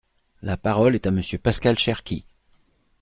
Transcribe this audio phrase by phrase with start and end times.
[0.41, 2.25] La parole est à Monsieur Pascal Cherki.